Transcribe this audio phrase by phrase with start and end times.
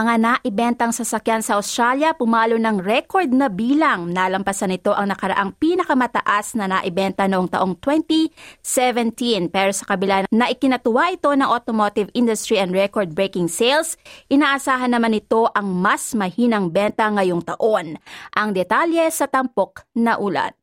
[0.00, 4.08] Mga naibentang sasakyan sa Australia pumalo ng record na bilang.
[4.08, 9.52] Nalampasan nito ang nakaraang pinakamataas na naibenta noong taong 2017.
[9.52, 14.00] Pero sa kabila na ikinatuwa ito ng automotive industry and record-breaking sales,
[14.32, 18.00] inaasahan naman ito ang mas mahinang benta ngayong taon.
[18.32, 20.56] Ang detalye sa tampok na ulat.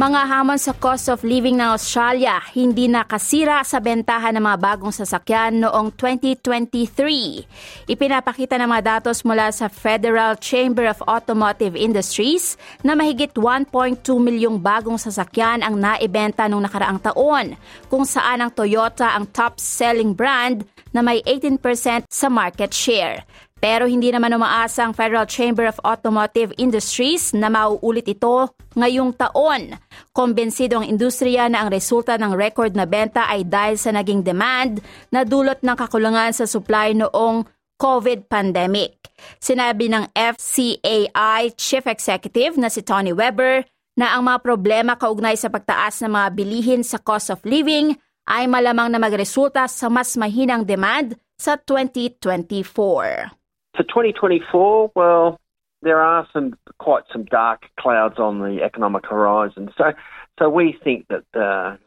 [0.00, 4.96] Mga hamon sa cost of living ng Australia hindi nakasira sa bentahan ng mga bagong
[4.96, 7.44] sasakyan noong 2023.
[7.84, 13.68] Ipinapakita ng mga datos mula sa Federal Chamber of Automotive Industries na mahigit 1.2
[14.00, 17.60] milyong bagong sasakyan ang naibenta noong nakaraang taon,
[17.92, 20.64] kung saan ang Toyota ang top-selling brand
[20.96, 23.20] na may 18% sa market share.
[23.60, 29.76] Pero hindi naman umaasa ang Federal Chamber of Automotive Industries na mauulit ito ngayong taon.
[30.16, 34.80] Kombensido ang industriya na ang resulta ng record na benta ay dahil sa naging demand
[35.12, 37.44] na dulot ng kakulangan sa supply noong
[37.76, 38.96] COVID pandemic.
[39.36, 43.60] Sinabi ng FCAI Chief Executive na si Tony Weber
[44.00, 47.92] na ang mga problema kaugnay sa pagtaas ng mga bilihin sa cost of living
[48.24, 53.39] ay malamang na magresulta sa mas mahinang demand sa 2024.
[53.80, 55.40] For 2024, well,
[55.80, 59.70] there are some quite some dark clouds on the economic horizon.
[59.78, 59.94] So,
[60.38, 61.78] so we think that uh,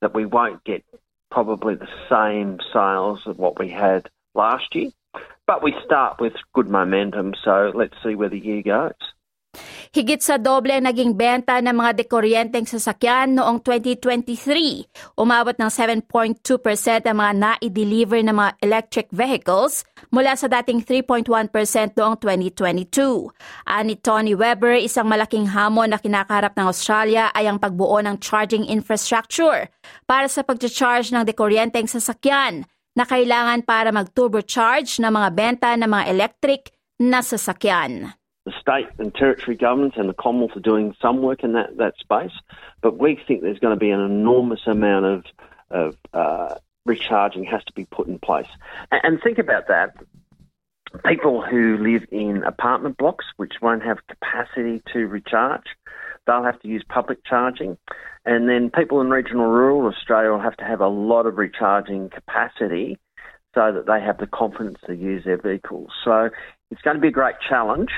[0.00, 0.82] that we won't get
[1.30, 4.92] probably the same sales of what we had last year,
[5.46, 7.34] but we start with good momentum.
[7.44, 8.94] So let's see where the year goes.
[9.94, 15.14] Higit sa doble naging benta ng mga dekoryenteng sasakyan noong 2023.
[15.14, 16.42] Umabot ng 7.2%
[17.06, 21.30] ang mga na-deliver ng mga electric vehicles mula sa dating 3.1%
[21.94, 23.30] noong 2022.
[23.70, 28.66] Ani Tony Weber, isang malaking hamon na kinakaharap ng Australia ay ang pagbuo ng charging
[28.66, 29.70] infrastructure
[30.10, 32.66] para sa pag-charge ng dekoryenteng sasakyan
[32.96, 38.16] na kailangan para mag-turbocharge ng mga benta ng mga electric na sasakyan.
[38.46, 41.94] The state and territory governments and the Commonwealth are doing some work in that, that
[41.98, 42.30] space,
[42.80, 45.24] but we think there's going to be an enormous amount of,
[45.70, 46.54] of uh,
[46.86, 48.46] recharging has to be put in place.
[48.92, 49.96] And, and think about that.
[51.04, 55.66] People who live in apartment blocks which won't have capacity to recharge,
[56.26, 57.76] they'll have to use public charging.
[58.24, 62.10] And then people in regional rural Australia will have to have a lot of recharging
[62.10, 62.96] capacity
[63.56, 65.90] so that they have the confidence to use their vehicles.
[66.04, 66.30] So
[66.70, 67.90] it's going to be a great challenge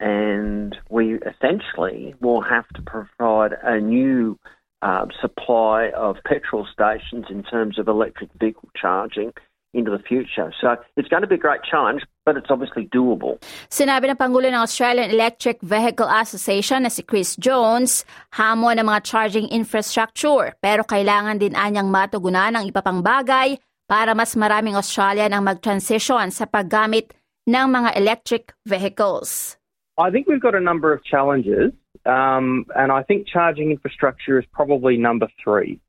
[0.00, 4.38] and we essentially will have to provide a new
[4.82, 9.32] uh, supply of petrol stations in terms of electric vehicle charging
[9.74, 10.52] into the future.
[10.60, 13.36] So it's going to be a great challenge, but it's obviously doable.
[13.68, 19.00] Sinabi ng Pangulo ng Australian Electric Vehicle Association na si Chris Jones, hamon ng mga
[19.04, 25.36] charging infrastructure, pero kailangan din anyang matugunan ng iba pang bagay para mas maraming Australian
[25.36, 27.12] ang mag-transition sa paggamit
[27.44, 29.57] ng mga electric vehicles.
[29.98, 31.72] I think we've got a number of challenges,
[32.06, 35.80] um, and I think charging infrastructure is probably number three.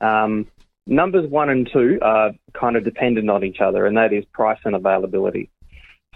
[0.00, 0.46] Um,
[0.86, 4.58] numbers one and two are kind of dependent on each other, and that is price
[4.64, 5.50] and availability.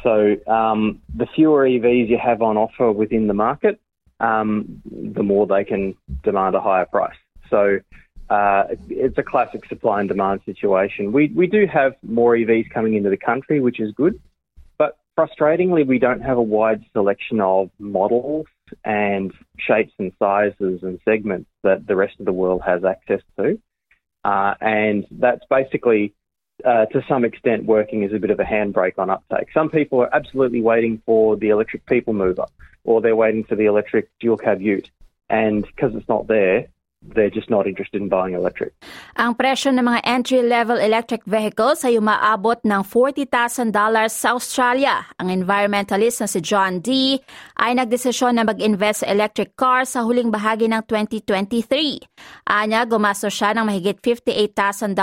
[0.02, 3.78] So um, the fewer EVs you have on offer within the market,
[4.20, 7.16] um, the more they can demand a higher price.
[7.50, 7.80] So
[8.30, 11.12] uh, it's a classic supply and demand situation.
[11.12, 14.18] We we do have more EVs coming into the country, which is good
[15.18, 18.46] frustratingly, we don't have a wide selection of models
[18.84, 23.60] and shapes and sizes and segments that the rest of the world has access to.
[24.24, 26.14] Uh, and that's basically,
[26.64, 29.48] uh, to some extent, working as a bit of a handbrake on uptake.
[29.52, 32.46] Some people are absolutely waiting for the electric people mover,
[32.84, 34.90] or they're waiting for the electric dual cab ute.
[35.28, 36.68] And because it's not there,
[37.18, 38.74] they're just not interested in buying electric.
[39.18, 43.74] Ang presyo ng mga entry-level electric vehicles ay umaabot ng $40,000
[44.06, 45.02] sa Australia.
[45.18, 47.18] Ang environmentalist na si John D.
[47.58, 52.06] ay nagdesisyon na mag-invest sa electric car sa huling bahagi ng 2023.
[52.46, 54.94] Anya, gumastos siya ng mahigit $58,000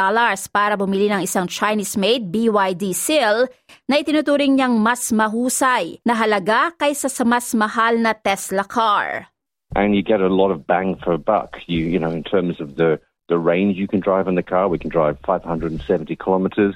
[0.56, 3.52] para bumili ng isang Chinese-made BYD Seal
[3.92, 9.35] na itinuturing niyang mas mahusay na halaga kaysa sa mas mahal na Tesla car.
[9.76, 11.58] And you get a lot of bang for a buck.
[11.68, 14.68] You you know in terms of the the range you can drive in the car.
[14.68, 16.76] We can drive 570 kilometers.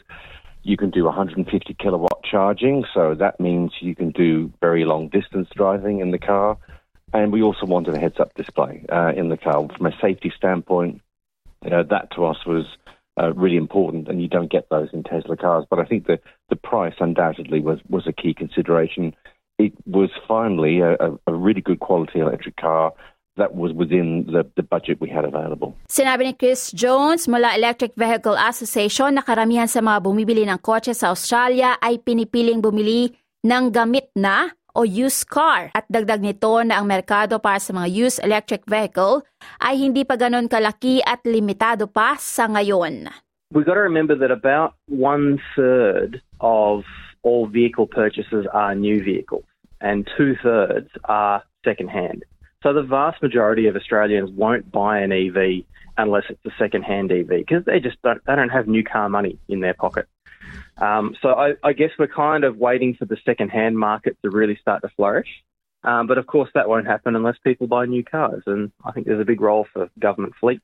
[0.63, 5.47] You can do 150 kilowatt charging, so that means you can do very long distance
[5.55, 6.57] driving in the car.
[7.13, 10.31] And we also wanted a heads up display uh, in the car from a safety
[10.35, 11.01] standpoint.
[11.63, 12.65] You know, that to us was
[13.19, 15.65] uh, really important, and you don't get those in Tesla cars.
[15.69, 16.19] But I think the,
[16.49, 19.15] the price undoubtedly was, was a key consideration.
[19.59, 20.95] It was finally a,
[21.27, 22.95] a really good quality electric car
[23.35, 25.75] that was within the, the budget we had available.
[25.91, 30.95] Sinabi ni Chris Jones mula Electric Vehicle Association na karamihan sa mga bumibili ng kotse
[30.95, 33.11] sa Australia ay pinipiling bumili
[33.43, 37.87] ng gamit na o used car at dagdag nito na ang merkado para sa mga
[37.89, 39.27] used electric vehicle
[39.59, 43.11] ay hindi pa ganon kalaki at limitado pa sa ngayon.
[43.49, 46.85] We've got to remember that about one third of
[47.25, 49.48] all vehicle purchases are new vehicles
[49.81, 52.23] and two thirds are second hand.
[52.63, 55.63] So the vast majority of Australians won't buy an EV
[55.97, 59.37] unless it's a second-hand EV because they just don't they don't have new car money
[59.47, 60.07] in their pocket.
[60.77, 64.57] Um, so I, I, guess we're kind of waiting for the second-hand market to really
[64.61, 65.27] start to flourish.
[65.83, 68.43] Um, but of course, that won't happen unless people buy new cars.
[68.45, 70.63] And I think there's a big role for government fleets,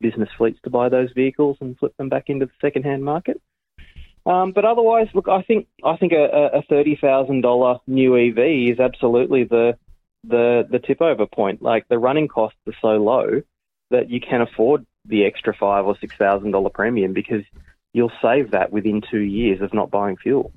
[0.00, 3.40] business fleets, to buy those vehicles and flip them back into the second-hand market.
[4.28, 8.76] Um, but otherwise, look, I think I think a, a thirty thousand dollar new EV
[8.76, 9.80] is absolutely the
[10.20, 11.64] the the tip over point.
[11.64, 13.40] Like the running costs are so low
[13.88, 17.40] that you can afford the extra five or six thousand dollar premium because
[17.96, 20.52] you'll save that within two years of not buying fuel.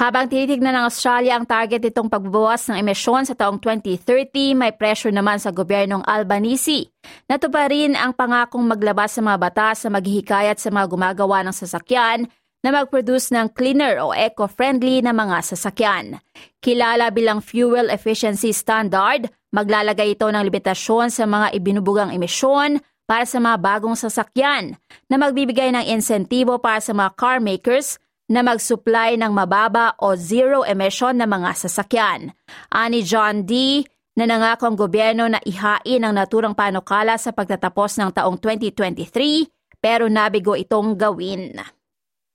[0.00, 5.12] Habang tinitignan ng Australia ang target nitong pagbabawas ng emisyon sa taong 2030, may pressure
[5.12, 6.88] naman sa gobyernong Albanese.
[7.28, 12.24] Natuparin ang pangakong maglabas sa mga batas na maghihikayat sa mga gumagawa ng sasakyan
[12.60, 16.20] na mag-produce ng cleaner o eco-friendly na mga sasakyan.
[16.60, 22.78] Kilala bilang Fuel Efficiency Standard, maglalagay ito ng limitasyon sa mga ibinubugang emisyon
[23.08, 24.78] para sa mga bagong sasakyan
[25.10, 27.98] na magbibigay ng insentibo para sa mga car makers
[28.30, 32.30] na mag-supply ng mababa o zero emission na mga sasakyan.
[32.70, 33.82] Ani John D.,
[34.20, 40.12] na nangako ang gobyerno na ihain ang naturang panukala sa pagtatapos ng taong 2023 pero
[40.12, 41.56] nabigo itong gawin.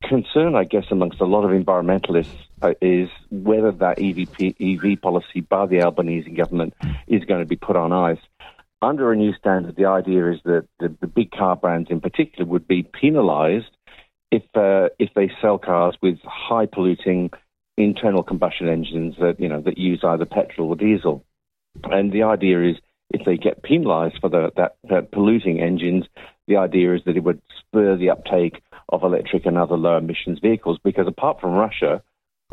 [0.04, 5.42] Concern, I guess, amongst a lot of environmentalists uh, is whether that EVP, EV policy
[5.42, 6.74] by the Albanese government
[7.08, 8.20] is going to be put on ice.
[8.82, 12.46] Under a new standard, the idea is that the, the big car brands in particular
[12.50, 13.72] would be penalised
[14.32, 17.32] if uh, if they sell cars with high polluting
[17.78, 21.24] internal combustion engines that you know that use either petrol or diesel.
[21.84, 22.78] And the idea is
[23.12, 26.06] if they get penalised for the, that, that polluting engines,
[26.48, 30.40] the idea is that it would spur the uptake of electric and other low emissions
[30.40, 32.02] vehicles because apart from Russia,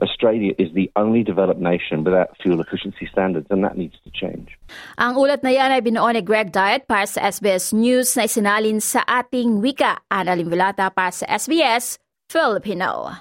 [0.00, 4.56] Australia is the only developed nation without fuel efficiency standards and that needs to change.
[4.96, 8.80] Ang ulat na yan ay binuo ni Greg Diet para sa SBS News na isinalin
[8.80, 10.00] sa ating wika.
[10.08, 12.00] Ana Limvilata para sa SBS
[12.32, 13.20] Filipino.